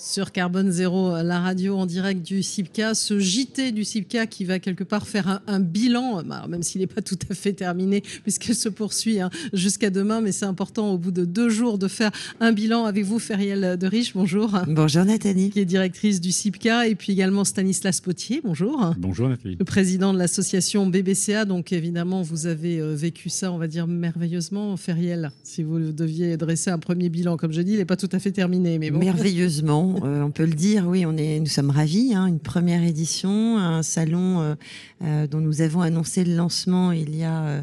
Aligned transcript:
Sur 0.00 0.32
Carbone 0.32 0.70
Zéro, 0.70 1.10
la 1.22 1.40
radio 1.40 1.76
en 1.76 1.84
direct 1.84 2.24
du 2.24 2.42
CIPCA, 2.42 2.94
ce 2.94 3.18
JT 3.18 3.72
du 3.72 3.84
CIPCA 3.84 4.26
qui 4.26 4.46
va 4.46 4.58
quelque 4.58 4.82
part 4.82 5.06
faire 5.06 5.42
un, 5.46 5.60
bilan, 5.60 6.22
bah, 6.22 6.46
même 6.48 6.62
s'il 6.62 6.80
n'est 6.80 6.86
pas 6.86 7.02
tout 7.02 7.18
à 7.28 7.34
fait 7.34 7.52
terminé, 7.52 8.02
puisqu'il 8.22 8.54
se 8.54 8.70
poursuit 8.70 9.20
hein, 9.20 9.28
jusqu'à 9.52 9.90
demain, 9.90 10.22
mais 10.22 10.32
c'est 10.32 10.46
important 10.46 10.90
au 10.90 10.96
bout 10.98 11.10
de 11.10 11.26
deux 11.26 11.50
jours 11.50 11.76
de 11.76 11.86
faire 11.86 12.10
un 12.40 12.52
bilan 12.52 12.86
avec 12.86 13.04
vous, 13.04 13.18
Feriel 13.18 13.76
de 13.76 13.86
Riche, 13.86 14.14
bonjour. 14.14 14.58
Bonjour 14.68 15.04
Nathalie. 15.04 15.50
Qui 15.50 15.60
est 15.60 15.66
directrice 15.66 16.20
du 16.20 16.32
CIPCA, 16.32 16.86
et 16.86 16.94
puis 16.94 17.12
également 17.12 17.44
Stanislas 17.44 18.00
Potier, 18.00 18.40
bonjour. 18.42 18.94
Bonjour 18.96 19.28
Nathalie. 19.28 19.56
Le 19.58 19.64
président 19.66 20.14
de 20.14 20.18
l'association 20.18 20.86
BBCA, 20.86 21.44
donc 21.44 21.72
évidemment 21.72 22.22
vous 22.22 22.46
avez 22.46 22.80
euh, 22.80 22.94
vécu 22.94 23.28
ça, 23.28 23.52
on 23.52 23.58
va 23.58 23.66
dire 23.66 23.86
merveilleusement, 23.86 24.78
Feriel, 24.78 25.30
si 25.42 25.62
vous 25.62 25.92
deviez 25.92 26.38
dresser 26.38 26.70
un 26.70 26.78
premier 26.78 27.10
bilan, 27.10 27.36
comme 27.36 27.52
je 27.52 27.60
dis, 27.60 27.72
il 27.72 27.78
n'est 27.78 27.84
pas 27.84 27.96
tout 27.96 28.08
à 28.12 28.18
fait 28.18 28.32
terminé. 28.32 28.78
Mais 28.78 28.90
bon. 28.90 28.98
Merveilleusement. 28.98 29.89
Euh, 30.02 30.22
on 30.22 30.30
peut 30.30 30.44
le 30.44 30.54
dire, 30.54 30.86
oui, 30.86 31.04
nous 31.04 31.46
sommes 31.46 31.70
ravis. 31.70 32.14
Hein, 32.14 32.26
une 32.26 32.40
première 32.40 32.82
édition, 32.82 33.58
un 33.58 33.82
salon 33.82 34.40
euh, 34.40 34.54
euh, 35.02 35.26
dont 35.26 35.40
nous 35.40 35.62
avons 35.62 35.80
annoncé 35.80 36.24
le 36.24 36.34
lancement 36.34 36.92
il 36.92 37.16
y 37.16 37.24
a 37.24 37.62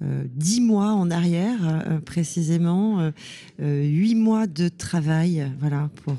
dix 0.00 0.60
mois 0.60 0.92
en 0.92 1.10
arrière, 1.10 2.00
précisément, 2.04 3.10
huit 3.58 4.14
mois 4.14 4.46
de 4.46 4.68
travail, 4.68 5.50
voilà, 5.58 5.90
pour 6.04 6.16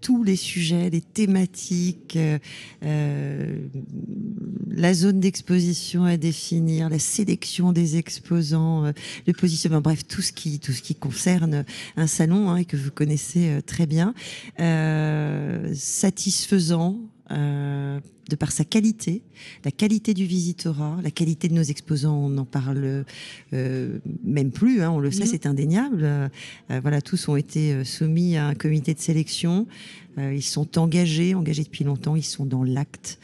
tous 0.00 0.24
les 0.24 0.36
sujets, 0.36 0.90
les 0.90 1.00
thématiques, 1.00 2.18
la 4.78 4.94
zone 4.94 5.20
d'exposition 5.20 6.04
à 6.04 6.16
définir, 6.16 6.88
la 6.88 6.98
sélection 6.98 7.72
des 7.72 7.96
exposants, 7.96 8.86
euh, 8.86 8.92
le 9.26 9.32
positionnement, 9.32 9.80
bref, 9.80 10.06
tout 10.06 10.22
ce 10.22 10.32
qui, 10.32 10.60
tout 10.60 10.72
ce 10.72 10.82
qui 10.82 10.94
concerne 10.94 11.64
un 11.96 12.06
salon 12.06 12.50
hein, 12.50 12.56
et 12.56 12.64
que 12.64 12.76
vous 12.76 12.90
connaissez 12.90 13.48
euh, 13.48 13.60
très 13.60 13.86
bien, 13.86 14.14
euh, 17.30 18.00
de 18.30 18.36
par 18.36 18.52
sa 18.52 18.64
qualité, 18.64 19.22
la 19.64 19.70
qualité 19.70 20.12
du 20.12 20.26
visitorat, 20.26 20.98
la 21.02 21.10
qualité 21.10 21.48
de 21.48 21.54
nos 21.54 21.62
exposants, 21.62 22.16
on 22.16 22.28
n'en 22.28 22.44
parle 22.44 23.04
euh, 23.54 23.98
même 24.22 24.50
plus, 24.50 24.82
hein, 24.82 24.90
on 24.90 24.98
le 24.98 25.10
sait, 25.10 25.24
c'est 25.24 25.46
indéniable. 25.46 26.00
Euh, 26.02 26.28
voilà, 26.82 27.00
tous 27.00 27.28
ont 27.28 27.36
été 27.36 27.84
soumis 27.84 28.36
à 28.36 28.48
un 28.48 28.54
comité 28.54 28.92
de 28.92 29.00
sélection. 29.00 29.66
Ils 30.18 30.42
sont 30.42 30.78
engagés, 30.78 31.34
engagés 31.34 31.64
depuis 31.64 31.84
longtemps, 31.84 32.16
ils 32.16 32.24
sont 32.24 32.46
dans 32.46 32.64
l'acte, 32.64 33.18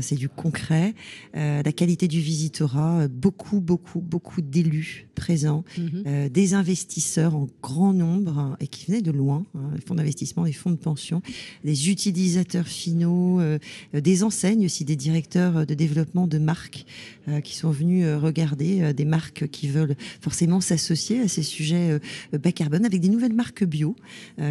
c'est 0.00 0.14
du 0.14 0.28
concret. 0.28 0.94
la 1.34 1.72
qualité 1.72 2.08
du 2.08 2.20
visitorat, 2.20 3.08
beaucoup, 3.08 3.60
beaucoup, 3.60 4.00
beaucoup 4.00 4.40
d'élus 4.40 5.08
présents, 5.14 5.64
mhm. 5.76 6.28
des 6.28 6.54
investisseurs 6.54 7.34
en 7.34 7.48
grand 7.62 7.92
nombre 7.92 8.38
hein, 8.38 8.56
et 8.60 8.68
qui 8.68 8.86
venaient 8.86 9.02
de 9.02 9.10
loin, 9.10 9.44
hein, 9.54 9.70
fonds 9.86 9.94
d'investissement, 9.94 10.44
les 10.44 10.52
fonds 10.52 10.70
de 10.70 10.76
pension, 10.76 11.22
des 11.64 11.90
utilisateurs 11.90 12.66
finaux, 12.66 13.40
des 13.92 14.22
anciens 14.22 14.48
aussi 14.64 14.84
des 14.84 14.96
directeurs 14.96 15.66
de 15.66 15.74
développement 15.74 16.26
de 16.26 16.38
marques 16.38 16.84
euh, 17.28 17.40
qui 17.40 17.56
sont 17.56 17.70
venus 17.70 18.04
euh, 18.04 18.18
regarder 18.18 18.82
euh, 18.82 18.92
des 18.92 19.04
marques 19.04 19.48
qui 19.48 19.68
veulent 19.68 19.96
forcément 20.20 20.60
s'associer 20.60 21.20
à 21.20 21.28
ces 21.28 21.42
sujets 21.42 21.98
bas 22.32 22.52
carbone 22.52 22.84
avec 22.84 23.00
des 23.00 23.08
nouvelles 23.08 23.32
marques 23.32 23.64
bio 23.64 23.96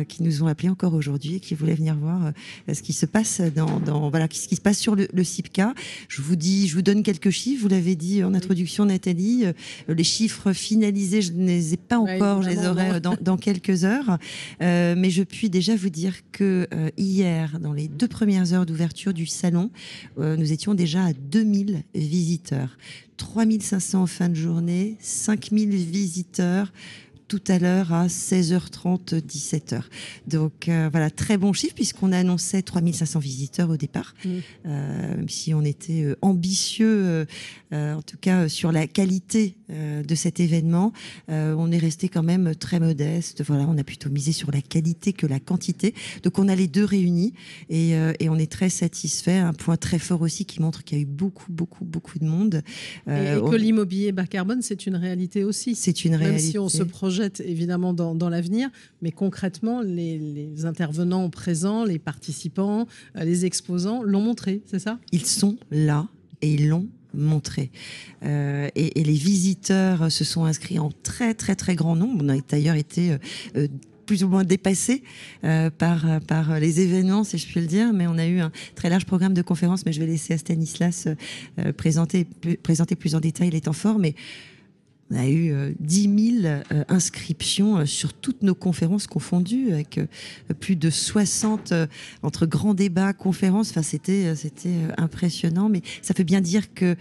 qui 0.07 0.23
nous 0.23 0.43
ont 0.43 0.47
appelés 0.47 0.69
encore 0.69 0.93
aujourd'hui 0.93 1.35
et 1.35 1.39
qui 1.39 1.55
voulaient 1.55 1.75
venir 1.77 1.95
voir 1.95 2.31
ce 2.71 2.81
qui 2.81 2.93
se 2.93 3.05
passe 3.05 3.41
dans, 3.55 4.09
voilà 4.09 4.27
ce 4.31 4.47
qui 4.47 4.55
se 4.55 4.61
passe 4.61 4.79
sur 4.79 4.95
le, 4.95 5.07
le, 5.13 5.23
CIPCA. 5.23 5.73
Je 6.09 6.21
vous 6.21 6.35
dis, 6.35 6.67
je 6.67 6.75
vous 6.75 6.81
donne 6.81 7.03
quelques 7.03 7.29
chiffres. 7.29 7.61
Vous 7.61 7.69
l'avez 7.69 7.95
dit 7.95 8.23
en 8.23 8.33
introduction, 8.33 8.85
Nathalie. 8.85 9.45
Les 9.87 10.03
chiffres 10.03 10.53
finalisés, 10.53 11.21
je 11.21 11.33
ne 11.33 11.47
les 11.47 11.73
ai 11.73 11.77
pas 11.77 11.97
encore. 11.97 12.41
je 12.41 12.49
les 12.49 12.67
aurai 12.67 12.99
dans, 12.99 13.15
dans, 13.21 13.37
quelques 13.37 13.83
heures. 13.83 14.17
mais 14.59 15.09
je 15.09 15.23
puis 15.23 15.49
déjà 15.49 15.75
vous 15.75 15.89
dire 15.89 16.13
que 16.31 16.67
hier, 16.97 17.59
dans 17.59 17.73
les 17.73 17.87
deux 17.87 18.07
premières 18.07 18.53
heures 18.53 18.65
d'ouverture 18.65 19.13
du 19.13 19.25
salon, 19.25 19.71
euh, 20.19 20.35
nous 20.35 20.51
étions 20.51 20.73
déjà 20.73 21.05
à 21.05 21.13
2000 21.13 21.83
visiteurs. 21.95 22.77
3500 23.17 24.01
en 24.03 24.07
fin 24.07 24.29
de 24.29 24.35
journée, 24.35 24.97
5000 24.99 25.69
visiteurs 25.69 26.71
tout 27.27 27.41
à 27.47 27.59
l'heure 27.59 27.91
à 27.93 28.07
16h30, 28.07 29.21
17h. 29.21 29.81
Donc 30.27 30.69
euh, 30.69 30.89
voilà, 30.91 31.09
très 31.09 31.37
bon 31.37 31.51
chiffre 31.53 31.75
puisqu'on 31.75 32.11
annonçait 32.11 32.61
3500 32.61 33.19
visiteurs 33.19 33.69
au 33.69 33.77
départ, 33.77 34.13
mm. 34.23 34.29
euh, 34.65 35.17
même 35.17 35.29
si 35.29 35.53
on 35.53 35.63
était 35.63 36.03
euh, 36.03 36.15
ambitieux, 36.21 37.25
en 37.71 38.01
tout 38.01 38.17
cas 38.19 38.47
sur 38.47 38.71
la 38.71 38.87
qualité 38.87 39.55
de 39.69 40.15
cet 40.15 40.39
événement, 40.39 40.93
on 41.27 41.71
est 41.71 41.77
resté 41.77 42.07
quand 42.07 42.23
même 42.23 42.55
très 42.55 42.79
modeste. 42.79 43.43
Voilà, 43.45 43.65
on 43.67 43.77
a 43.77 43.83
plutôt 43.83 44.09
misé 44.09 44.31
sur 44.31 44.51
la 44.51 44.61
qualité 44.61 45.11
que 45.11 45.27
la 45.27 45.39
quantité. 45.39 45.93
Donc 46.23 46.39
on 46.39 46.47
a 46.47 46.55
les 46.55 46.67
deux 46.67 46.85
réunis 46.85 47.33
et, 47.69 47.91
et 47.91 48.29
on 48.29 48.37
est 48.37 48.51
très 48.51 48.69
satisfait. 48.69 49.37
Un 49.37 49.53
point 49.53 49.75
très 49.75 49.99
fort 49.99 50.21
aussi 50.21 50.45
qui 50.45 50.61
montre 50.61 50.83
qu'il 50.83 50.97
y 50.97 51.01
a 51.01 51.03
eu 51.03 51.07
beaucoup, 51.07 51.51
beaucoup, 51.51 51.83
beaucoup 51.83 52.19
de 52.19 52.25
monde. 52.25 52.61
et, 53.07 53.37
que 53.37 53.55
l'immobilier 53.55 54.13
bas 54.13 54.27
carbone, 54.27 54.61
c'est 54.61 54.87
une 54.87 54.95
réalité 54.95 55.43
aussi. 55.43 55.75
C'est 55.75 56.05
une 56.05 56.15
réalité. 56.15 56.43
Même 56.43 56.51
si 56.51 56.59
on 56.59 56.69
se 56.69 56.83
projette 56.83 57.16
évidemment 57.39 57.93
dans, 57.93 58.29
l'avenir, 58.29 58.69
mais 59.01 59.11
concrètement, 59.11 59.81
les, 59.81 60.65
intervenants 60.65 61.29
présents, 61.29 61.85
les 61.85 61.99
participants, 61.99 62.87
euh, 63.15 63.23
les 63.23 63.45
exposants 63.45 64.03
l'ont 64.03 64.21
montré, 64.21 64.61
c'est 64.65 64.79
ça? 64.79 64.99
Ils 65.11 65.25
sont 65.25 65.57
là 65.71 66.07
et 66.41 66.53
ils 66.53 66.67
l'ont 66.67 66.87
montré. 67.13 67.71
Euh, 68.23 68.69
et, 68.75 69.03
les 69.03 69.13
visiteurs 69.13 70.11
se 70.11 70.23
sont 70.23 70.45
inscrits 70.45 70.79
en 70.79 70.91
très 71.03 71.33
très 71.33 71.55
très 71.55 71.75
grand 71.75 71.95
nombre. 71.95 72.23
On 72.23 72.29
a 72.29 72.37
d'ailleurs 72.49 72.75
été 72.75 73.17
euh, 73.55 73.67
plus 74.05 74.23
ou 74.23 74.29
moins 74.29 74.45
dépassés 74.45 75.03
par, 75.77 76.21
par 76.21 76.61
les 76.61 76.79
événements, 76.79 77.25
si 77.25 77.37
je 77.37 77.45
puis 77.45 77.59
le 77.59 77.67
dire, 77.67 77.91
mais 77.91 78.07
on 78.07 78.17
a 78.17 78.25
eu 78.25 78.39
un 78.39 78.53
très 78.73 78.89
large 78.89 79.05
programme 79.05 79.33
de 79.33 79.41
conférences, 79.41 79.85
mais 79.85 79.91
je 79.91 79.99
vais 79.99 80.05
laisser 80.05 80.33
à 80.33 80.37
Stanislas 80.37 81.09
présenter, 81.75 82.25
présenter 82.63 82.95
plus 82.95 83.15
en 83.15 83.19
détail 83.19 83.49
les 83.49 83.59
temps 83.59 83.73
forts. 83.73 83.99
Mais 83.99 84.15
on 85.09 85.15
a 85.15 85.27
eu 85.27 85.75
10 85.79 86.07
euh, 86.07 86.41
000 86.41 86.45
euh, 86.45 86.83
inscriptions 86.89 87.77
euh, 87.77 87.85
sur 87.85 88.13
toutes 88.13 88.43
nos 88.43 88.55
conférences 88.55 89.07
confondues, 89.07 89.71
avec 89.71 89.99
plus 90.59 90.75
de 90.75 90.89
60 90.89 91.73
entre 92.23 92.45
grands 92.45 92.73
débats, 92.73 93.13
conférences. 93.13 93.69
Enfin, 93.71 93.83
c'était 93.83 94.33
impressionnant, 94.97 95.69
mais 95.69 95.81
ça 96.01 96.13
fait 96.13 96.23
bien 96.23 96.41
dire 96.41 96.73
que 96.73 96.95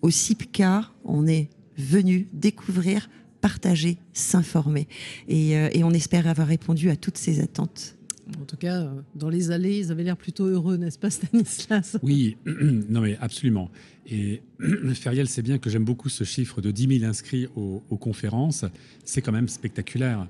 au 0.00 0.10
CIPCA, 0.10 0.90
on 1.04 1.26
est 1.26 1.50
venu 1.76 2.28
découvrir, 2.32 3.10
partager, 3.40 3.98
s'informer, 4.12 4.86
et 5.28 5.82
on 5.82 5.92
espère 5.92 6.26
avoir 6.28 6.46
répondu 6.46 6.90
à 6.90 6.96
toutes 6.96 7.18
ces 7.18 7.40
attentes. 7.40 7.97
En 8.40 8.44
tout 8.44 8.56
cas, 8.56 8.90
dans 9.14 9.30
les 9.30 9.50
allées, 9.50 9.78
ils 9.78 9.90
avaient 9.90 10.04
l'air 10.04 10.16
plutôt 10.16 10.44
heureux, 10.44 10.76
n'est-ce 10.76 10.98
pas, 10.98 11.10
Stanislas 11.10 11.96
Oui, 12.02 12.36
non 12.46 13.00
mais 13.00 13.16
absolument. 13.20 13.70
Et 14.06 14.42
Feriel 14.94 15.28
sait 15.28 15.42
bien 15.42 15.58
que 15.58 15.70
j'aime 15.70 15.84
beaucoup 15.84 16.08
ce 16.08 16.24
chiffre 16.24 16.60
de 16.60 16.70
10 16.70 16.98
000 17.00 17.10
inscrits 17.10 17.48
aux, 17.56 17.80
conférences. 17.96 18.64
C'est 19.04 19.22
quand 19.22 19.32
même 19.32 19.48
spectaculaire. 19.48 20.26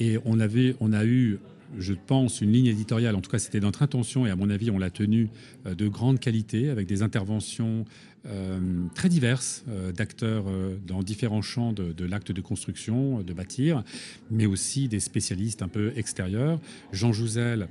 Et 0.00 0.18
on, 0.24 0.40
avait, 0.40 0.76
on 0.80 0.92
a 0.92 1.04
eu 1.04 1.38
je 1.78 1.94
pense, 1.94 2.40
une 2.40 2.52
ligne 2.52 2.66
éditoriale, 2.66 3.14
en 3.14 3.20
tout 3.20 3.30
cas 3.30 3.38
c'était 3.38 3.60
notre 3.60 3.82
intention, 3.82 4.26
et 4.26 4.30
à 4.30 4.36
mon 4.36 4.50
avis 4.50 4.70
on 4.70 4.78
l'a 4.78 4.90
tenue, 4.90 5.28
euh, 5.66 5.74
de 5.74 5.88
grande 5.88 6.20
qualité, 6.20 6.70
avec 6.70 6.86
des 6.86 7.02
interventions 7.02 7.84
euh, 8.26 8.60
très 8.94 9.08
diverses 9.08 9.64
euh, 9.68 9.90
d'acteurs 9.92 10.44
dans 10.86 11.02
différents 11.02 11.42
champs 11.42 11.72
de, 11.72 12.04
l'acte 12.04 12.32
de 12.32 12.40
construction, 12.40 13.22
de 13.22 13.32
bâtir, 13.32 13.82
mais 14.30 14.46
aussi 14.46 14.88
des 14.88 15.00
spécialistes 15.00 15.62
un 15.62 15.68
peu 15.68 15.92
extérieurs. 15.96 16.60
Jean 16.92 17.12
Jouzel, 17.12 17.68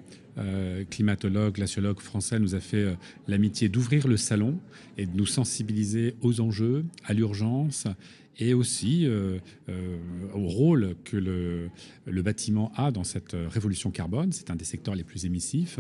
climatologue, 0.90 1.56
glaciologue 1.56 2.00
français, 2.00 2.40
nous 2.40 2.56
a 2.56 2.62
fait 2.62 2.96
l'amitié 3.28 3.68
d'ouvrir 3.68 4.08
le 4.08 4.16
salon 4.16 4.58
et 4.98 5.06
de 5.06 5.16
nous 5.16 5.26
sensibiliser 5.26 6.16
aux 6.22 6.40
enjeux, 6.40 6.86
à 7.04 7.14
l'urgence 7.14 7.86
et 8.42 8.54
aussi 8.54 9.06
euh, 9.06 9.40
au 10.34 10.48
rôle 10.48 10.96
que 11.04 11.18
le, 11.18 12.22
bâtiment 12.22 12.72
a 12.76 12.92
dans 12.92 13.04
cette 13.04 13.36
révolution 13.50 13.92
carbone. 13.92 14.32
C'est 14.32 14.52
un 14.52 14.56
des 14.56 14.66
secteurs 14.66 14.96
les 14.96 15.04
plus 15.04 15.26
émissifs. 15.26 15.80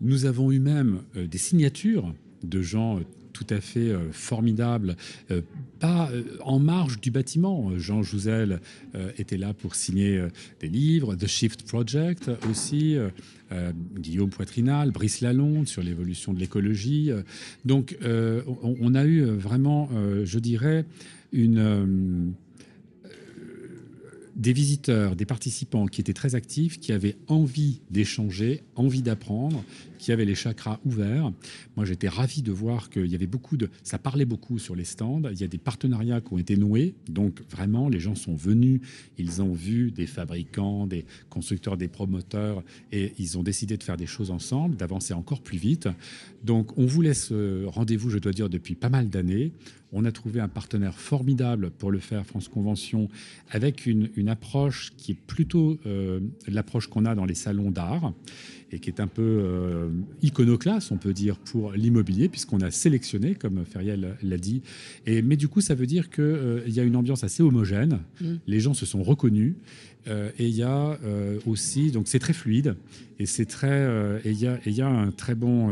Nous 0.00 0.24
avons 0.24 0.50
eu 0.50 0.58
même 0.58 1.02
des 1.14 1.38
signatures 1.38 2.12
de 2.42 2.60
gens 2.60 2.98
tout 3.32 3.46
à 3.50 3.60
fait 3.60 3.90
euh, 3.90 4.12
formidable, 4.12 4.96
euh, 5.30 5.40
pas 5.80 6.10
euh, 6.12 6.22
en 6.42 6.58
marge 6.58 7.00
du 7.00 7.10
bâtiment. 7.10 7.70
Jean 7.76 8.02
Jouzel 8.02 8.60
était 9.18 9.36
là 9.36 9.54
pour 9.54 9.74
signer 9.74 10.22
des 10.60 10.68
livres, 10.68 11.14
The 11.16 11.26
Shift 11.26 11.64
Project 11.64 12.30
aussi, 12.48 12.96
Guillaume 13.98 14.30
Poitrinal, 14.30 14.90
Brice 14.90 15.20
Lalonde 15.22 15.66
sur 15.66 15.82
l'évolution 15.82 16.32
de 16.32 16.38
l'écologie. 16.38 17.10
Donc 17.64 17.96
on, 18.02 18.94
a 18.94 19.04
eu 19.04 19.24
vraiment, 19.24 19.88
je 20.24 20.38
dirais, 20.38 20.84
une 21.32 22.34
des 24.36 24.52
visiteurs, 24.52 25.14
des 25.14 25.26
participants 25.26 25.86
qui 25.86 26.00
étaient 26.00 26.12
très 26.12 26.34
actifs, 26.34 26.80
qui 26.80 26.92
avaient 26.92 27.16
envie 27.28 27.80
d'échanger, 27.90 28.62
envie 28.76 29.02
d'apprendre, 29.02 29.64
qui 30.02 30.10
avaient 30.10 30.24
les 30.24 30.34
chakras 30.34 30.80
ouverts. 30.84 31.32
Moi, 31.76 31.86
j'étais 31.86 32.08
ravi 32.08 32.42
de 32.42 32.50
voir 32.50 32.90
qu'il 32.90 33.06
y 33.06 33.14
avait 33.14 33.28
beaucoup 33.28 33.56
de... 33.56 33.70
Ça 33.84 33.98
parlait 33.98 34.24
beaucoup 34.24 34.58
sur 34.58 34.74
les 34.74 34.84
stands. 34.84 35.22
Il 35.30 35.40
y 35.40 35.44
a 35.44 35.46
des 35.46 35.58
partenariats 35.58 36.20
qui 36.20 36.32
ont 36.32 36.38
été 36.38 36.56
noués. 36.56 36.96
Donc, 37.08 37.40
vraiment, 37.48 37.88
les 37.88 38.00
gens 38.00 38.16
sont 38.16 38.34
venus. 38.34 38.80
Ils 39.16 39.42
ont 39.42 39.52
vu 39.52 39.92
des 39.92 40.08
fabricants, 40.08 40.88
des 40.88 41.04
constructeurs, 41.30 41.76
des 41.76 41.86
promoteurs. 41.86 42.64
Et 42.90 43.12
ils 43.20 43.38
ont 43.38 43.44
décidé 43.44 43.76
de 43.76 43.82
faire 43.84 43.96
des 43.96 44.06
choses 44.06 44.32
ensemble, 44.32 44.74
d'avancer 44.74 45.14
encore 45.14 45.40
plus 45.40 45.58
vite. 45.58 45.88
Donc, 46.42 46.76
on 46.76 46.84
vous 46.84 47.00
laisse 47.00 47.32
rendez-vous, 47.66 48.10
je 48.10 48.18
dois 48.18 48.32
dire, 48.32 48.48
depuis 48.48 48.74
pas 48.74 48.88
mal 48.88 49.08
d'années. 49.08 49.52
On 49.92 50.06
a 50.06 50.10
trouvé 50.10 50.40
un 50.40 50.48
partenaire 50.48 50.98
formidable 50.98 51.70
pour 51.70 51.90
le 51.90 51.98
faire, 51.98 52.24
France 52.24 52.48
Convention, 52.48 53.08
avec 53.50 53.86
une, 53.86 54.28
approche 54.28 54.92
qui 54.96 55.12
est 55.12 55.20
plutôt 55.26 55.78
euh, 55.84 56.20
l'approche 56.48 56.86
qu'on 56.86 57.04
a 57.04 57.14
dans 57.14 57.26
les 57.26 57.34
salons 57.34 57.70
d'art 57.70 58.14
et 58.70 58.78
qui 58.78 58.88
est 58.88 59.00
un 59.00 59.06
peu 59.06 59.22
euh, 59.22 59.90
iconoclaste, 60.22 60.92
on 60.92 60.96
peut 60.96 61.12
dire, 61.12 61.36
pour 61.36 61.72
l'immobilier, 61.72 62.28
puisqu'on 62.28 62.60
a 62.60 62.70
sélectionné, 62.70 63.34
comme 63.34 63.64
Feriel 63.64 64.16
l'a 64.22 64.38
dit. 64.38 64.62
Et, 65.06 65.22
mais 65.22 65.36
du 65.36 65.48
coup, 65.48 65.60
ça 65.60 65.74
veut 65.74 65.86
dire 65.86 66.10
qu'il 66.10 66.24
euh, 66.24 66.68
y 66.68 66.80
a 66.80 66.82
une 66.82 66.96
ambiance 66.96 67.24
assez 67.24 67.42
homogène. 67.42 68.00
Mm. 68.20 68.34
Les 68.46 68.60
gens 68.60 68.74
se 68.74 68.86
sont 68.86 69.02
reconnus. 69.02 69.54
Euh, 70.08 70.30
et 70.36 70.48
il 70.48 70.54
y 70.54 70.64
a 70.64 70.98
aussi, 71.46 71.92
donc 71.92 72.08
c'est 72.08 72.18
très 72.18 72.32
fluide 72.32 72.74
et 73.20 73.26
c'est 73.26 73.44
très, 73.44 73.86
et 74.24 74.30
il 74.30 74.40
y 74.40 74.48
a, 74.48 74.58
y 74.66 74.80
a 74.80 74.88
un 74.88 75.12
très 75.12 75.36
bon, 75.36 75.70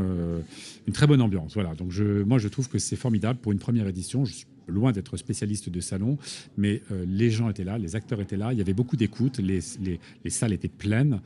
une 0.86 0.92
très 0.92 1.08
bonne 1.08 1.20
ambiance. 1.20 1.54
Voilà. 1.54 1.74
Donc 1.74 1.90
je, 1.90 2.22
moi 2.22 2.38
je 2.38 2.46
trouve 2.46 2.68
que 2.68 2.78
c'est 2.78 2.94
formidable 2.94 3.40
pour 3.40 3.50
une 3.50 3.58
première 3.58 3.88
édition. 3.88 4.24
Je 4.24 4.34
suis 4.34 4.46
loin 4.70 4.92
d'être 4.92 5.16
spécialiste 5.16 5.68
de 5.68 5.80
salon, 5.80 6.16
mais 6.56 6.82
euh, 6.90 7.04
les 7.06 7.30
gens 7.30 7.50
étaient 7.50 7.64
là, 7.64 7.78
les 7.78 7.96
acteurs 7.96 8.20
étaient 8.20 8.36
là, 8.36 8.52
il 8.52 8.58
y 8.58 8.62
avait 8.62 8.72
beaucoup 8.72 8.96
d'écoute, 8.96 9.38
les, 9.38 9.60
les, 10.24 10.30
salles 10.30 10.52
étaient 10.52 10.68
pleines 10.68 11.20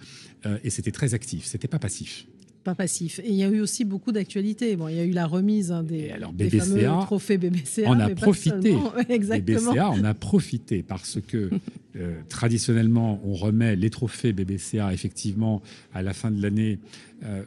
euh, 0.46 0.58
et 0.64 0.70
c'était 0.70 0.90
très 0.90 1.14
actif, 1.14 1.44
c'était 1.44 1.68
pas 1.68 1.78
passif 1.78 2.26
pas 2.64 2.74
passif. 2.74 3.20
Et 3.20 3.28
il 3.28 3.34
y 3.34 3.44
a 3.44 3.48
eu 3.48 3.60
aussi 3.60 3.84
beaucoup 3.84 4.10
d'actualités. 4.10 4.74
Bon, 4.76 4.88
il 4.88 4.96
y 4.96 5.00
a 5.00 5.04
eu 5.04 5.12
la 5.12 5.26
remise 5.26 5.70
hein, 5.70 5.82
des, 5.82 6.10
alors, 6.10 6.32
fameux 6.32 6.82
trophées 7.02 7.38
BBCA. 7.38 7.82
On 7.86 8.00
a 8.00 8.08
profité. 8.10 8.74
exactement. 9.08 9.72
BBCA, 9.72 9.90
on 9.90 10.04
a 10.04 10.14
profité 10.14 10.82
parce 10.82 11.18
que 11.20 11.50
euh, 11.96 12.20
traditionnellement, 12.28 13.20
on 13.24 13.34
remet 13.34 13.76
les 13.76 13.90
trophées 13.90 14.32
BBCA 14.32 14.92
effectivement 14.92 15.62
à 15.92 16.02
la 16.02 16.12
fin 16.12 16.30
de 16.30 16.42
l'année. 16.42 16.78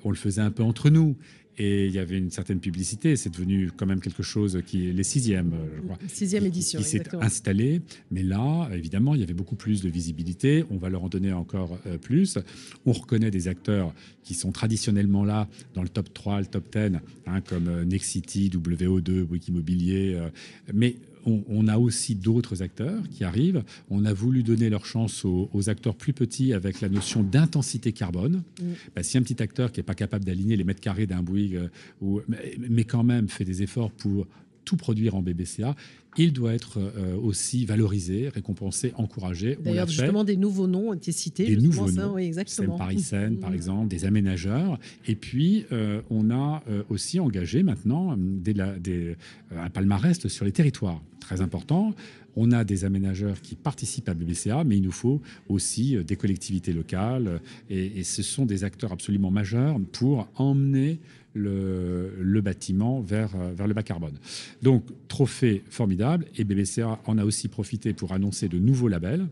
on 0.06 0.10
le 0.10 0.16
faisait 0.16 0.42
un 0.42 0.52
peu 0.52 0.64
entre 0.64 0.90
nous 0.90 1.16
et 1.57 1.88
il 1.88 1.92
y 1.92 2.00
avait 2.00 2.18
une 2.18 2.30
certaine 2.30 2.59
publicité. 2.59 3.15
C'est 3.15 3.30
devenu 3.30 3.71
quand 3.75 3.86
même 3.86 4.00
quelque 4.00 4.24
chose 4.24 4.62
qui 4.65 4.89
est 4.89 4.94
les 4.94 5.04
sixièmes, 5.04 5.54
je 5.75 5.81
crois. 5.81 5.98
Sixième 6.07 6.45
édition. 6.45 6.80
Qui, 6.80 6.86
s'est 6.86 7.15
installé. 7.15 7.81
Mais 8.12 8.24
là, 8.24 8.69
évidemment, 8.74 9.15
il 9.15 9.21
y 9.21 9.24
avait 9.24 9.33
beaucoup 9.33 9.56
plus 9.56 9.81
de 9.81 9.89
visibilité. 9.89 10.65
On 10.69 10.77
va 10.77 10.89
leur 10.89 11.04
en 11.04 11.09
donner 11.09 11.33
encore 11.33 11.80
euh, 11.88 11.98
plus. 11.98 12.38
On 12.86 12.92
reconnaît 12.92 13.31
des 13.31 13.48
acteurs 13.48 13.94
qui 14.24 14.33
sont 14.33 14.51
traditionnellement 14.51 15.24
là 15.24 15.48
dans 15.74 15.81
le 15.81 15.89
top 15.89 16.13
3, 16.13 16.42
le 16.42 16.45
top 16.45 16.65
10, 16.71 17.00
hein, 17.25 17.42
comme 17.42 17.68
euh, 17.68 17.86
Nexity, 17.86 18.50
WO2, 18.50 19.21
Wikimmobilier. 19.21 20.15
Euh, 20.15 20.30
mais 20.74 20.95
on, 21.25 21.68
a 21.68 21.78
aussi 21.78 22.16
d'autres 22.16 22.62
acteurs 22.62 23.02
qui 23.10 23.24
arrivent. 23.24 23.64
On 23.90 24.06
a 24.06 24.14
voulu 24.14 24.44
donner 24.44 24.69
leur 24.69 24.86
chance 24.86 25.25
aux, 25.25 25.69
acteurs 25.69 25.96
plus 25.96 26.14
petits 26.14 26.54
avec 26.54 26.81
la 26.81 26.90
notion 26.90 27.24
d'intensité 27.24 27.92
carbone. 27.92 28.44
Mm. 28.62 28.66
Bah, 28.96 29.04
si 29.04 29.18
un 29.18 29.22
petit 29.22 29.42
acteur 29.42 29.72
qui 29.72 29.80
n'est 29.80 29.86
pas 29.86 29.96
capable 29.96 30.25
d'aligner 30.25 30.56
les 30.56 30.64
mètres 30.64 30.81
carrés 30.81 31.08
d'un 31.08 31.22
Bouygues, 31.22 31.69
euh, 32.04 32.19
mais, 32.58 32.84
quand 32.84 33.04
même 33.04 33.28
fait 33.28 33.44
des 33.44 33.64
efforts 33.64 33.92
pour 33.92 34.28
tout 34.68 34.75
produire 34.75 35.16
en 35.16 35.22
BBCA, 35.22 35.75
il 36.18 36.34
doit 36.34 36.54
être 36.54 36.80
euh, 36.80 37.16
aussi 37.16 37.66
valorisé, 37.66 38.28
récompensé, 38.28 38.92
encouragé. 38.98 39.58
D'ailleurs, 39.64 39.88
justement, 39.88 40.25
des 40.25 40.36
nouveaux 40.36 40.68
noms 40.68 40.90
ont 40.90 40.94
été 40.94 41.14
cités. 41.14 41.46
Des 41.46 41.56
nouveaux 41.56 41.90
noms, 41.90 42.16
oui, 42.16 42.25
exactement. 42.25 42.78
Paris 42.78 43.00
Seine, 43.00 43.38
par 43.38 43.52
mm. 43.52 43.56
exemple, 43.56 43.88
des 43.88 44.04
aménageurs. 44.04 44.78
Et 45.08 45.16
puis, 45.16 45.66
euh, 45.72 46.02
on 46.10 46.30
a 46.31 46.64
aussi 46.90 47.19
engagé 47.19 47.64
maintenant 47.64 48.16
des, 48.18 48.54
des, 48.80 49.16
un 49.56 49.69
palmarès 49.69 50.28
sur 50.28 50.44
les 50.44 50.52
territoires 50.52 51.02
très 51.27 51.41
important. 51.41 51.94
On 52.38 52.51
a 52.51 52.63
des 52.63 52.85
aménageurs 52.85 53.41
qui 53.41 53.56
participent 53.56 54.07
à 54.07 54.13
BBCA, 54.13 54.63
mais 54.63 54.77
il 54.77 54.83
nous 54.83 54.91
faut 54.91 55.21
aussi 55.50 55.97
euh, 55.97 56.03
des 56.03 56.15
collectivités 56.15 56.71
locales. 56.71 57.27
Euh, 57.27 57.39
et, 57.69 58.03
ce 58.03 58.24
sont 58.24 58.45
des 58.45 58.63
acteurs 58.63 58.94
absolument 58.94 59.29
majeurs 59.29 59.77
pour 59.91 60.29
emmener 60.35 61.00
le, 61.33 62.39
bâtiment 62.41 63.01
vers, 63.01 63.35
euh, 63.35 63.53
vers 63.53 63.68
le 63.68 63.74
bas 63.74 63.83
carbone. 63.83 64.18
Donc, 64.62 64.85
trophée 65.09 65.63
formidable. 65.69 66.25
Et 66.38 66.45
BBCA 66.45 67.00
en 67.06 67.18
a 67.18 67.25
aussi 67.25 67.50
profité 67.50 67.94
pour 67.94 68.13
annoncer 68.13 68.47
de 68.47 68.57
nouveaux 68.57 68.88
labels. 68.88 69.27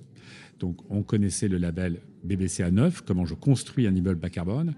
Donc, 0.59 0.77
on 0.89 1.03
connaissait 1.03 1.47
le 1.47 1.57
label 1.57 1.99
BBC 2.23 2.63
à 2.63 2.71
neuf, 2.71 3.01
comment 3.01 3.25
je 3.25 3.35
construis 3.35 3.87
un 3.87 3.95
immeuble 3.95 4.19
bas 4.19 4.29
carbone. 4.29 4.73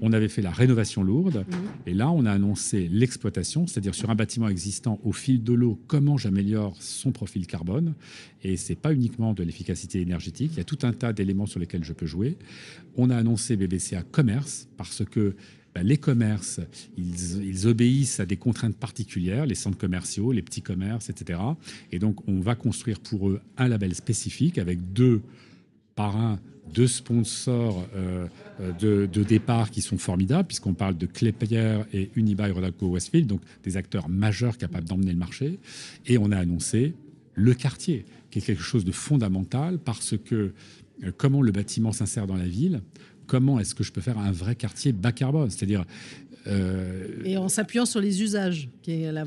On 0.00 0.12
avait 0.12 0.28
fait 0.28 0.42
la 0.42 0.50
rénovation 0.50 1.02
lourde. 1.02 1.44
Mhm. 1.48 1.56
Et 1.86 1.94
là, 1.94 2.10
on 2.10 2.24
a 2.24 2.30
annoncé 2.30 2.88
l'exploitation, 2.88 3.66
c'est-à-dire 3.66 3.94
sur 3.94 4.10
un 4.10 4.14
bâtiment 4.14 4.48
existant 4.48 5.00
au 5.02 5.12
fil 5.12 5.42
de 5.42 5.52
l'eau, 5.52 5.80
comment 5.88 6.16
j'améliore 6.16 6.76
son 6.80 7.12
profil 7.12 7.46
carbone. 7.46 7.94
Et 8.42 8.56
c'est 8.56 8.76
pas 8.76 8.92
uniquement 8.92 9.34
de 9.34 9.42
l'efficacité 9.42 10.00
énergétique. 10.00 10.52
Il 10.54 10.58
y 10.58 10.60
a 10.60 10.64
tout 10.64 10.78
un 10.82 10.92
tas 10.92 11.12
d'éléments 11.12 11.46
sur 11.46 11.60
lesquels 11.60 11.84
je 11.84 11.92
peux 11.92 12.06
jouer. 12.06 12.36
On 12.96 13.10
a 13.10 13.16
annoncé 13.16 13.56
BBC 13.56 13.96
à 13.96 14.02
commerce 14.02 14.68
parce 14.76 15.04
que 15.04 15.34
ben, 15.74 15.86
les 15.86 15.96
commerces, 15.96 16.60
ils, 16.98 17.66
obéissent 17.66 18.20
à 18.20 18.26
des 18.26 18.36
contraintes 18.36 18.76
particulières, 18.76 19.46
les 19.46 19.54
centres 19.54 19.78
commerciaux, 19.78 20.32
les 20.32 20.42
petits 20.42 20.62
commerces, 20.62 21.08
etc. 21.08 21.40
Et 21.90 21.98
donc, 21.98 22.28
on 22.28 22.40
va 22.40 22.54
construire 22.54 23.00
pour 23.00 23.30
eux 23.30 23.40
un 23.56 23.68
label 23.68 23.94
spécifique 23.94 24.58
avec 24.58 24.92
deux 24.92 25.22
parrains 25.94 26.38
deux 26.72 26.86
sponsors 26.86 27.86
euh, 27.94 28.26
de, 28.80 29.22
départ 29.22 29.70
qui 29.70 29.82
sont 29.82 29.98
formidables, 29.98 30.46
puisqu'on 30.46 30.74
parle 30.74 30.96
de 30.96 31.06
Klépierre 31.06 31.86
et 31.92 32.10
Unibail 32.16 32.52
Rodamco 32.52 32.86
Westfield, 32.86 33.26
donc 33.26 33.40
des 33.64 33.76
acteurs 33.76 34.08
majeurs 34.08 34.58
capables 34.58 34.88
d'emmener 34.88 35.12
le 35.12 35.18
marché. 35.18 35.58
Et 36.06 36.18
on 36.18 36.30
a 36.30 36.38
annoncé 36.38 36.94
le 37.34 37.54
quartier, 37.54 38.04
qui 38.30 38.38
est 38.38 38.42
quelque 38.42 38.62
chose 38.62 38.84
de 38.84 38.92
fondamental, 38.92 39.78
parce 39.78 40.16
que 40.16 40.52
euh, 41.04 41.12
comment 41.16 41.42
le 41.42 41.52
bâtiment 41.52 41.92
s'insère 41.92 42.26
dans 42.26 42.36
la 42.36 42.48
ville, 42.48 42.82
comment 43.32 43.58
est-ce 43.58 43.74
que 43.74 43.82
je 43.82 43.92
peux 43.92 44.02
faire 44.02 44.18
un 44.18 44.30
vrai 44.30 44.54
quartier 44.54 44.92
bas 44.92 45.10
carbone? 45.10 45.48
C'est-à-dire 45.48 45.86
euh, 46.48 47.06
et 47.24 47.38
en 47.38 47.48
s'appuyant 47.48 47.86
sur 47.86 48.00
les 48.00 48.20
usages, 48.20 48.68
qui 48.82 49.04
est 49.04 49.12
la, 49.12 49.24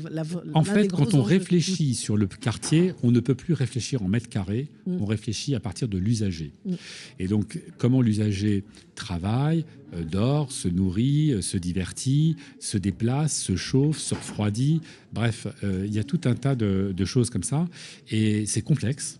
En 0.54 0.62
fait, 0.62 0.86
quand 0.88 1.14
on 1.14 1.22
réfléchit 1.22 1.94
sur 1.94 2.16
le 2.16 2.26
quartier, 2.26 2.92
on 3.02 3.10
ne 3.10 3.18
peut 3.18 3.34
plus 3.34 3.54
réfléchir 3.54 4.02
en 4.02 4.08
mètres 4.08 4.28
carrés, 4.28 4.68
mm. 4.86 4.98
on 5.00 5.06
réfléchit 5.06 5.56
à 5.56 5.60
partir 5.60 5.88
de 5.88 5.98
l'usager. 5.98 6.52
Mm. 6.66 6.74
Et 7.18 7.26
donc, 7.26 7.58
comment 7.78 8.00
l'usager 8.00 8.62
travaille, 8.94 9.64
euh, 9.94 10.04
dort, 10.04 10.52
se 10.52 10.68
nourrit, 10.68 11.32
euh, 11.32 11.40
se 11.40 11.56
divertit, 11.56 12.36
se 12.60 12.78
déplace, 12.78 13.36
se 13.40 13.56
chauffe, 13.56 13.98
se 13.98 14.14
refroidit. 14.14 14.82
Bref, 15.12 15.48
il 15.62 15.92
y 15.92 15.98
a 15.98 16.04
tout 16.04 16.20
un 16.26 16.34
tas 16.34 16.54
de 16.54 17.04
choses 17.04 17.30
comme 17.30 17.42
ça. 17.42 17.66
Et 18.10 18.46
c'est 18.46 18.62
complexe. 18.62 19.18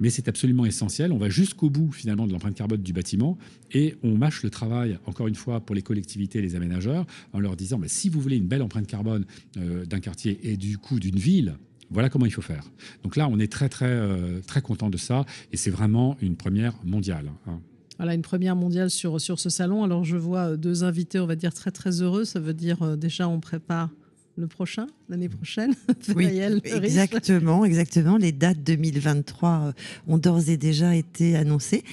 Mais 0.00 0.10
c'est 0.10 0.28
absolument 0.28 0.66
essentiel. 0.66 1.12
On 1.12 1.18
va 1.18 1.28
jusqu'au 1.28 1.70
bout 1.70 1.92
finalement 1.92 2.26
de 2.26 2.32
l'empreinte 2.32 2.54
carbone 2.54 2.82
du 2.82 2.92
bâtiment 2.92 3.38
et 3.72 3.96
on 4.02 4.16
mâche 4.16 4.42
le 4.42 4.50
travail, 4.50 4.98
encore 5.06 5.28
une 5.28 5.34
fois, 5.34 5.60
pour 5.60 5.74
les 5.74 5.82
collectivités 5.82 6.38
et 6.38 6.42
les 6.42 6.56
aménageurs, 6.56 7.06
en 7.32 7.40
leur 7.40 7.56
disant 7.56 7.78
bah, 7.78 7.88
si 7.88 8.08
vous 8.08 8.20
voulez 8.20 8.36
une 8.36 8.48
belle 8.48 8.62
empreinte 8.62 8.86
carbone 8.86 9.24
euh, 9.56 9.84
d'un 9.84 10.00
quartier 10.00 10.38
et 10.42 10.56
du 10.56 10.78
coup 10.78 11.00
d'une 11.00 11.18
ville, 11.18 11.56
voilà 11.90 12.10
comment 12.10 12.26
il 12.26 12.32
faut 12.32 12.42
faire. 12.42 12.64
Donc 13.02 13.16
là, 13.16 13.28
on 13.30 13.38
est 13.38 13.50
très 13.50 13.68
très 13.68 13.86
euh, 13.86 14.40
très 14.46 14.60
content 14.60 14.90
de 14.90 14.98
ça 14.98 15.24
et 15.52 15.56
c'est 15.56 15.70
vraiment 15.70 16.16
une 16.20 16.36
première 16.36 16.74
mondiale. 16.84 17.30
Hein. 17.46 17.60
Voilà, 17.98 18.14
une 18.14 18.22
première 18.22 18.54
mondiale 18.54 18.90
sur, 18.90 19.20
sur 19.20 19.40
ce 19.40 19.50
salon. 19.50 19.82
Alors, 19.82 20.04
je 20.04 20.16
vois 20.16 20.56
deux 20.56 20.84
invités, 20.84 21.18
on 21.18 21.26
va 21.26 21.34
dire, 21.34 21.52
très, 21.52 21.72
très 21.72 22.00
heureux. 22.00 22.24
Ça 22.24 22.38
veut 22.38 22.54
dire, 22.54 22.80
euh, 22.82 22.96
déjà, 22.96 23.28
on 23.28 23.40
prépare 23.40 23.90
le 24.38 24.46
prochain, 24.46 24.86
l'année 25.08 25.28
prochaine. 25.28 25.74
Oui, 26.16 26.26
exactement, 26.64 27.64
exactement. 27.64 28.16
Les 28.16 28.32
dates 28.32 28.62
2023 28.62 29.48
euh, 29.50 29.72
ont 30.06 30.16
d'ores 30.18 30.48
et 30.48 30.56
déjà 30.56 30.94
été 30.94 31.36
annoncées. 31.36 31.84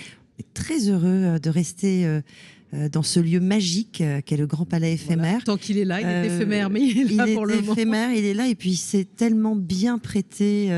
Très 0.54 0.90
heureux 0.90 1.24
euh, 1.36 1.40
de 1.40 1.50
rester 1.50 2.06
euh, 2.06 2.22
dans 2.92 3.04
ce 3.04 3.20
lieu 3.20 3.40
magique 3.40 4.04
qu'est 4.26 4.38
le 4.38 4.48
Grand 4.48 4.66
Palais 4.66 4.94
éphémère. 4.94 5.44
Tant 5.44 5.58
qu'il 5.58 5.78
est 5.78 5.86
là, 5.86 6.02
il 6.02 6.08
est 6.08 6.28
éphémère, 6.28 6.70
mais 6.70 6.82
il 6.82 7.14
est 7.14 7.16
là 7.16 7.28
pour 7.34 7.46
le 7.46 7.56
éphémère, 7.56 8.12
il 8.12 8.26
est 8.26 8.34
là 8.34 8.48
et 8.48 8.56
puis 8.56 8.76
c'est 8.76 9.06
tellement 9.16 9.56
bien 9.56 9.98
prêté 9.98 10.72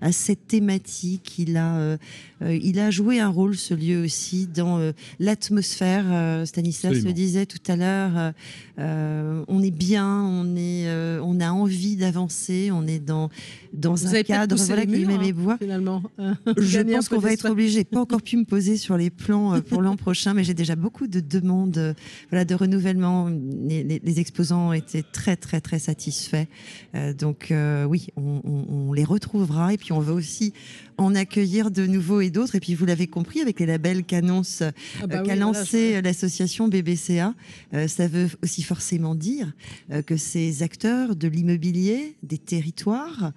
à 0.00 0.12
cette 0.12 0.46
thématique. 0.46 1.38
Il 1.38 1.56
a, 1.56 1.98
il 2.40 2.78
a 2.78 2.90
joué 2.90 3.20
un 3.20 3.28
rôle 3.28 3.56
ce 3.56 3.74
lieu 3.74 4.02
aussi 4.02 4.46
dans 4.46 4.92
l'atmosphère. 5.18 6.46
Stanislas 6.46 7.02
le 7.02 7.12
disait 7.12 7.46
tout 7.46 7.58
à 7.68 7.76
l'heure. 7.76 8.32
on 8.78 9.62
est 9.62 9.70
bien, 9.70 10.22
on 10.22 10.56
est, 10.56 10.88
on 11.20 11.38
a 11.40 11.50
envie 11.50 11.96
d'avancer, 11.96 12.70
on 12.72 12.86
est 12.86 12.98
dans, 12.98 13.28
dans 13.72 13.94
Vous 13.94 14.14
un 14.14 14.22
cadre 14.22 14.56
voilà, 14.56 14.86
qui 14.86 15.04
met 15.06 15.14
hein, 15.14 15.18
les 15.22 15.32
voix. 15.32 15.56
finalement. 15.58 16.02
euh, 16.18 16.34
Je 16.58 16.80
pense 16.80 17.08
qu'on 17.08 17.18
va 17.18 17.32
être 17.32 17.50
obligé. 17.50 17.72
J'ai 17.72 17.84
pas 17.84 18.00
encore 18.00 18.22
pu 18.22 18.36
me 18.36 18.44
poser 18.44 18.76
sur 18.76 18.96
les 18.96 19.10
plans 19.10 19.54
euh, 19.54 19.60
pour 19.60 19.82
l'an 19.82 19.96
prochain, 19.96 20.34
mais 20.34 20.44
j'ai 20.44 20.54
déjà 20.54 20.76
beaucoup 20.76 21.06
de 21.06 21.20
demandes 21.40 21.78
euh, 21.78 21.94
voilà, 22.30 22.44
de 22.44 22.54
renouvellement. 22.54 23.28
Les, 23.68 23.82
les- 23.84 24.00
les 24.04 24.20
exposants 24.20 24.68
ont 24.68 24.72
été 24.72 25.02
très, 25.02 25.36
très, 25.36 25.60
très 25.60 25.78
satisfaits. 25.78 26.46
Euh, 26.94 27.12
donc, 27.14 27.50
euh, 27.50 27.84
oui, 27.84 28.08
on, 28.16 28.40
on- 28.44 28.66
on 28.88 28.92
les 28.92 29.04
retrouvera. 29.04 29.72
Et 29.72 29.78
puis, 29.78 29.92
on 29.92 30.00
va 30.00 30.12
aussi 30.12 30.52
en 30.98 31.14
accueillir 31.14 31.70
de 31.70 31.86
nouveaux 31.86 32.20
et 32.20 32.30
d'autres. 32.30 32.54
Et 32.56 32.60
puis, 32.60 32.74
vous 32.74 32.84
l'avez 32.86 33.06
compris, 33.06 33.40
avec 33.40 33.58
les 33.60 33.66
labels 33.66 34.04
qu'annonce 34.04 34.62
Ah 34.62 35.06
bah 35.06 35.18
qu'a 35.22 35.36
lancé 35.36 36.02
l'association 36.02 36.68
BBCA, 36.68 37.34
euh, 37.74 37.88
ça 37.88 38.06
veut 38.08 38.28
aussi 38.42 38.62
forcément 38.62 39.14
dire 39.14 39.52
euh, 39.90 40.02
que 40.02 40.16
ces 40.16 40.62
acteurs 40.62 41.16
de 41.16 41.28
l'immobilier, 41.28 42.16
des 42.22 42.38
territoires, 42.38 43.32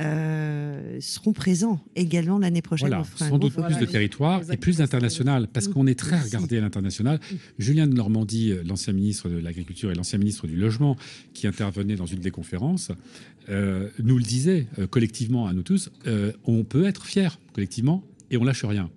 euh, 0.00 0.98
seront 1.00 1.32
présents 1.32 1.80
également 1.94 2.38
l'année 2.38 2.62
prochaine. 2.62 2.88
Voilà, 2.88 3.04
sans 3.16 3.38
doute 3.38 3.52
Voilà, 3.52 3.76
plus 3.76 3.86
de 3.86 3.90
territoire 3.90 4.42
et 4.50 4.56
plus 4.56 4.78
d'international, 4.78 5.48
parce 5.52 5.68
qu'on 5.68 5.86
est 5.86 5.98
très 5.98 6.20
regardé 6.20 6.58
à 6.58 6.60
l'international. 6.60 7.20
Julien 7.58 7.86
de 7.86 7.94
Normandie, 7.94 8.52
euh, 8.52 8.62
l'ancien 8.66 8.92
ministre 8.92 9.28
de 9.28 9.38
l'Agriculture 9.38 9.90
et 9.90 9.94
l'ancien 9.94 10.18
ministre 10.18 10.46
du 10.46 10.56
Logement, 10.56 10.96
qui 11.32 11.46
intervenait 11.46 11.96
dans 11.96 12.06
une 12.06 12.20
des 12.20 12.30
conférences, 12.30 12.90
euh, 13.48 13.88
nous 14.02 14.16
le 14.16 14.24
disait 14.24 14.66
euh, 14.78 14.86
collectivement 14.86 15.46
à 15.46 15.52
nous 15.52 15.62
tous, 15.62 15.90
euh, 16.06 16.32
on 16.44 16.64
peut 16.64 16.86
être 16.86 17.04
fier 17.04 17.38
collectivement 17.52 18.02
et 18.30 18.36
on 18.36 18.44
lâche 18.44 18.64
rien. 18.64 18.90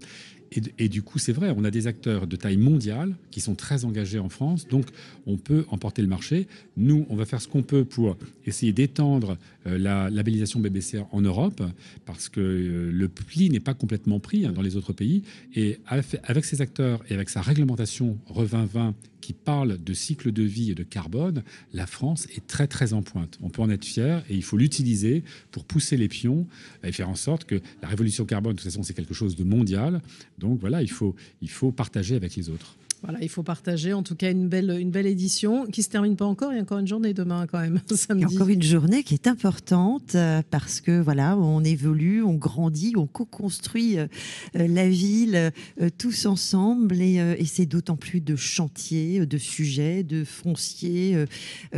Et, 0.51 0.89
du 0.89 1.01
coup, 1.01 1.19
c'est 1.19 1.33
vrai, 1.33 1.53
on 1.55 1.63
a 1.63 1.71
des 1.71 1.87
acteurs 1.87 2.27
de 2.27 2.35
taille 2.35 2.57
mondiale 2.57 3.15
qui 3.31 3.41
sont 3.41 3.55
très 3.55 3.85
engagés 3.85 4.19
en 4.19 4.29
France, 4.29 4.67
donc 4.67 4.85
on 5.25 5.37
peut 5.37 5.65
emporter 5.69 6.01
le 6.01 6.07
marché. 6.07 6.47
Nous, 6.77 7.05
on 7.09 7.15
va 7.15 7.25
faire 7.25 7.41
ce 7.41 7.47
qu'on 7.47 7.63
peut 7.63 7.83
pour 7.83 8.17
essayer 8.45 8.71
d'étendre 8.71 9.37
euh, 9.65 9.77
la 9.77 10.09
labellisation 10.09 10.59
BBC 10.59 10.99
en 11.11 11.21
Europe, 11.21 11.61
parce 12.05 12.29
que 12.29 12.39
euh, 12.39 12.91
le 12.91 13.09
pli 13.09 13.49
n'est 13.49 13.59
pas 13.59 13.73
complètement 13.73 14.19
pris 14.19 14.45
hein, 14.45 14.53
dans 14.53 14.61
les 14.61 14.75
autres 14.75 14.93
pays. 14.93 15.23
Et 15.55 15.79
avec 15.85 16.45
ces 16.45 16.61
acteurs 16.61 17.03
et 17.09 17.13
avec 17.13 17.29
sa 17.29 17.41
réglementation 17.41 18.17
Revin 18.27 18.65
20 18.65 18.95
qui 19.27 19.33
parle 19.33 19.77
de 19.83 19.93
cycle 19.93 20.31
de 20.31 20.43
vie 20.43 20.71
et 20.71 20.73
de 20.73 20.83
carbone, 20.83 21.43
la 21.73 21.85
France 21.85 22.27
est 22.35 22.47
très 22.47 22.65
très 22.65 22.93
en 22.93 23.01
pointe. 23.01 23.37
On 23.41 23.49
peut 23.49 23.61
en 23.61 23.69
être 23.69 23.83
fier 23.83 24.23
et 24.29 24.35
il 24.35 24.41
faut 24.41 24.55
l'utiliser 24.55 25.21
pour 25.51 25.65
pousser 25.65 25.97
les 25.97 26.07
pions 26.07 26.47
et 26.81 26.93
faire 26.93 27.09
en 27.09 27.15
sorte 27.15 27.43
que 27.43 27.59
la 27.81 27.89
révolution 27.89 28.23
carbone, 28.23 28.53
de 28.53 28.61
toute 28.61 28.71
façon, 28.71 28.83
c'est 28.83 28.93
quelque 28.93 29.13
chose 29.13 29.35
de 29.35 29.43
mondial. 29.43 30.01
Donc 30.37 30.59
voilà, 30.59 30.81
il 30.81 30.91
faut, 30.91 31.15
il 31.41 31.49
faut 31.49 31.71
partager 31.71 32.15
avec 32.15 32.35
les 32.35 32.49
autres. 32.49 32.77
Voilà, 33.03 33.19
il 33.21 33.29
faut 33.29 33.43
partager. 33.43 33.93
En 33.93 34.01
tout 34.01 34.15
cas, 34.15 34.31
une 34.31 34.47
belle, 34.47 34.75
une 34.79 34.89
belle 34.89 35.05
édition 35.05 35.67
qui 35.67 35.83
se 35.83 35.89
termine 35.89 36.15
pas 36.15 36.25
encore. 36.25 36.51
Il 36.51 36.55
y 36.55 36.59
a 36.59 36.61
encore 36.61 36.79
une 36.79 36.87
journée 36.87 37.13
demain, 37.13 37.45
quand 37.45 37.59
même, 37.59 37.79
Il 38.09 38.19
y 38.19 38.23
a 38.23 38.27
encore 38.27 38.49
une 38.49 38.63
journée 38.63 39.03
qui 39.03 39.13
est 39.13 39.27
importante 39.27 40.15
euh, 40.15 40.41
parce 40.49 40.81
que 40.81 40.99
voilà, 40.99 41.37
on 41.37 41.63
évolue, 41.63 42.23
on 42.23 42.33
grandit, 42.33 42.93
on 42.97 43.05
co-construit 43.05 43.99
euh, 43.99 44.07
euh, 44.55 44.67
la 44.67 44.89
ville 44.89 45.51
tous 45.97 46.25
ensemble 46.25 47.01
et, 47.01 47.15
et 47.15 47.45
c'est 47.45 47.65
d'autant 47.65 47.97
plus 47.97 48.19
de 48.19 48.35
chantiers, 48.35 49.25
de 49.25 49.37
sujets, 49.37 50.03
de 50.03 50.23
fonciers, 50.23 51.25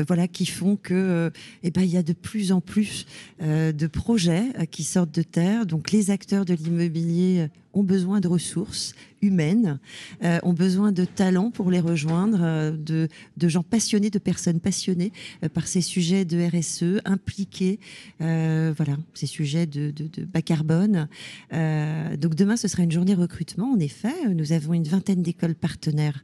voilà, 0.07 0.27
qui 0.27 0.45
font 0.45 0.75
que 0.75 1.31
eh 1.63 1.71
ben 1.71 1.81
il 1.81 1.89
y 1.89 1.97
a 1.97 2.03
de 2.03 2.13
plus 2.13 2.51
en 2.51 2.61
plus 2.61 3.05
de 3.41 3.87
projets 3.87 4.45
qui 4.71 4.83
sortent 4.83 5.13
de 5.13 5.21
terre. 5.21 5.65
Donc 5.65 5.91
les 5.91 6.11
acteurs 6.11 6.45
de 6.45 6.53
l'immobilier 6.53 7.49
ont 7.79 7.83
besoin 7.83 8.19
de 8.19 8.27
ressources 8.27 8.93
humaines, 9.21 9.79
euh, 10.23 10.39
ont 10.43 10.53
besoin 10.53 10.91
de 10.91 11.05
talents 11.05 11.51
pour 11.51 11.71
les 11.71 11.79
rejoindre, 11.79 12.39
euh, 12.41 12.71
de, 12.71 13.07
de 13.37 13.47
gens 13.47 13.63
passionnés, 13.63 14.09
de 14.09 14.19
personnes 14.19 14.59
passionnées 14.59 15.11
euh, 15.43 15.49
par 15.49 15.67
ces 15.67 15.81
sujets 15.81 16.25
de 16.25 16.39
RSE, 16.41 17.01
impliqués, 17.05 17.79
voilà, 18.19 18.97
ces 19.13 19.25
sujets 19.25 19.65
de, 19.65 19.93
bas 20.25 20.41
carbone. 20.41 21.07
Donc 21.51 22.35
demain, 22.35 22.57
ce 22.57 22.67
sera 22.67 22.83
une 22.83 22.91
journée 22.91 23.13
recrutement. 23.13 23.71
En 23.71 23.79
effet, 23.79 24.13
nous 24.33 24.51
avons 24.51 24.73
une 24.73 24.83
vingtaine 24.83 25.21
d'écoles 25.21 25.55
partenaires 25.55 26.23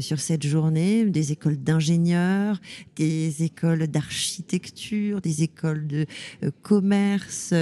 sur 0.00 0.20
cette 0.20 0.46
journée, 0.46 1.04
des 1.04 1.32
écoles 1.32 1.56
d'ingénieurs, 1.56 2.60
des 2.96 3.42
écoles 3.42 3.86
d'architecture, 3.86 5.20
des 5.20 5.42
écoles 5.42 5.86
de 5.86 6.06
commerce, 6.62 7.54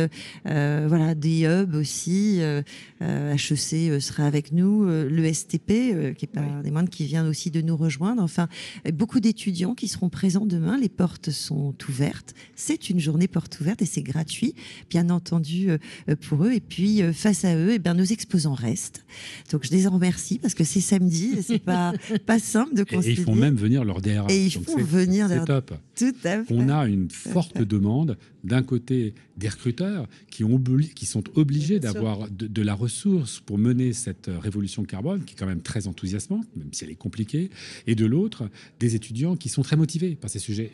voilà, 0.44 1.14
des 1.14 1.44
hubs 1.44 1.74
aussi. 1.74 2.40
HEC 3.34 3.90
euh, 3.90 4.00
sera 4.00 4.24
avec 4.26 4.52
nous, 4.52 4.84
euh, 4.84 5.08
le 5.08 5.32
STP, 5.32 5.70
euh, 5.70 6.12
qui 6.12 6.24
est 6.24 6.28
pas 6.32 6.62
des 6.62 6.70
moindres, 6.70 6.90
qui 6.90 7.04
vient 7.04 7.26
aussi 7.28 7.50
de 7.50 7.60
nous 7.60 7.76
rejoindre. 7.76 8.22
Enfin, 8.22 8.48
beaucoup 8.92 9.20
d'étudiants 9.20 9.74
qui 9.74 9.88
seront 9.88 10.08
présents 10.08 10.46
demain. 10.46 10.78
Les 10.78 10.88
portes 10.88 11.30
sont 11.30 11.74
ouvertes. 11.88 12.34
C'est 12.56 12.90
une 12.90 13.00
journée 13.00 13.28
porte 13.28 13.60
ouverte 13.60 13.82
et 13.82 13.86
c'est 13.86 14.02
gratuit, 14.02 14.54
bien 14.90 15.10
entendu, 15.10 15.68
pour 16.28 16.44
eux. 16.44 16.52
Et 16.52 16.60
puis, 16.60 17.02
face 17.12 17.44
à 17.44 17.54
eux, 17.56 17.72
eh 17.74 17.78
bien, 17.78 17.94
nos 17.94 18.04
exposants 18.04 18.54
restent. 18.54 19.04
Donc, 19.52 19.64
je 19.64 19.70
les 19.70 19.86
en 19.86 19.90
remercie 19.90 20.38
parce 20.38 20.54
que 20.54 20.64
c'est 20.64 20.80
samedi 20.80 21.34
et 21.38 21.42
c'est 21.42 21.58
pas, 21.58 21.92
pas 22.26 22.38
simple 22.38 22.74
de 22.74 22.80
Et, 22.80 22.82
et 22.82 22.96
concilier. 22.96 23.14
ils 23.18 23.24
font 23.24 23.34
même 23.34 23.56
venir 23.56 23.84
leur 23.84 24.00
DRH. 24.00 24.30
Et 24.32 24.46
ils 24.46 24.50
font 24.52 24.76
venir 24.78 25.28
C'est 25.28 25.36
leur- 25.36 25.44
top. 25.44 25.74
Tout 25.96 26.14
à 26.24 26.44
fait. 26.44 26.54
On 26.54 26.68
a 26.68 26.86
une 26.86 27.10
forte 27.10 27.60
demande 27.62 28.16
d'un 28.44 28.62
côté 28.62 29.14
des 29.38 29.48
recruteurs 29.48 30.06
qui, 30.30 30.44
ont 30.44 30.58
obli- 30.58 30.92
qui 30.92 31.06
sont 31.06 31.22
obligés 31.36 31.78
d'avoir 31.80 32.28
de, 32.30 32.46
de 32.46 32.62
la 32.62 32.74
ressource 32.74 33.40
pour 33.40 33.56
mener 33.58 33.92
cette 33.92 34.28
euh, 34.28 34.38
révolution 34.38 34.84
carbone 34.84 35.24
qui 35.24 35.34
est 35.34 35.38
quand 35.38 35.46
même 35.46 35.62
très 35.62 35.86
enthousiasmante, 35.86 36.46
même 36.56 36.68
si 36.72 36.84
elle 36.84 36.90
est 36.90 36.94
compliquée, 36.96 37.50
et 37.86 37.94
de 37.94 38.04
l'autre 38.04 38.50
des 38.80 38.94
étudiants 38.94 39.36
qui 39.36 39.48
sont 39.48 39.62
très 39.62 39.76
motivés 39.76 40.16
par 40.16 40.28
ces 40.28 40.38
sujets. 40.40 40.70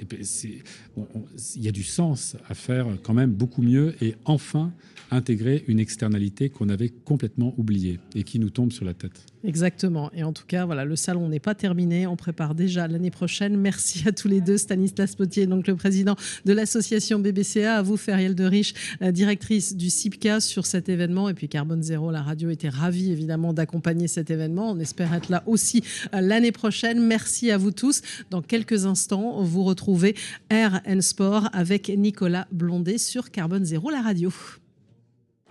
Il 1.57 1.63
y 1.63 1.69
a 1.69 1.73
du 1.73 1.85
sens 1.85 2.37
à 2.49 2.55
faire 2.55 2.87
quand 3.03 3.15
même 3.15 3.33
beaucoup 3.33 3.63
mieux 3.63 3.95
et 4.03 4.15
enfin 4.25 4.73
intégrer 5.11 5.65
une 5.69 5.79
externalité 5.79 6.49
qu'on 6.49 6.69
avait 6.69 6.89
complètement 6.89 7.55
oubliée 7.59 8.01
et 8.15 8.23
qui 8.25 8.39
nous 8.39 8.51
tombe 8.51 8.73
sur 8.73 8.85
la 8.85 8.95
tête. 8.95 9.27
Exactement. 9.45 10.11
Et 10.15 10.25
en 10.25 10.33
tout 10.33 10.47
cas, 10.47 10.65
voilà, 10.65 10.87
le 10.87 10.97
salon 10.97 11.29
n'est 11.29 11.39
pas 11.39 11.55
terminé. 11.55 12.07
On 12.07 12.17
prépare 12.17 12.55
déjà 12.55 12.89
l'année 12.89 13.11
prochaine. 13.11 13.59
Merci 13.59 14.09
à 14.09 14.13
tous 14.13 14.27
les 14.27 14.41
deux. 14.41 14.57
Stanislas 14.57 15.15
Potier, 15.15 15.47
donc 15.47 15.67
le 15.67 15.77
président 15.77 16.17
de 16.47 16.53
l'association 16.55 17.19
BBCA, 17.19 17.77
à 17.77 17.83
vous, 17.83 17.99
Feriel 17.99 18.35
de 18.35 18.45
Riche, 18.45 18.73
directrice 19.03 19.77
du 19.77 19.91
CIPCA 19.91 20.41
sur 20.41 20.65
cet 20.65 20.89
événement. 20.89 21.29
Et 21.29 21.35
puis 21.35 21.49
Carbone 21.49 21.83
Zéro, 21.83 22.11
la 22.11 22.23
radio 22.23 22.49
était 22.49 22.71
ravie 22.71 23.13
évidemment 23.13 23.53
d'accompagner 23.53 24.09
cet 24.09 24.31
événement. 24.31 24.71
On 24.71 24.79
espère 24.79 25.13
être 25.13 25.29
là 25.29 25.43
aussi 25.47 25.83
euh, 26.15 26.21
l'année 26.23 26.53
prochaine. 26.53 27.07
Merci 27.07 27.51
à 27.51 27.59
vous 27.59 27.71
tous. 27.71 28.01
Dans 28.31 28.41
quelques 28.41 28.87
instants, 28.87 29.43
vous 29.43 29.65
retrouvez 29.65 30.15
Air 30.49 30.81
Sport 31.01 31.51
avec 31.53 31.91
Nicolas 31.91 32.47
Blondet 32.51 32.99
sur 32.99 33.31
Carbone 33.31 33.65
Zéro, 33.65 33.91
la 33.91 34.01
radio. 34.01 34.33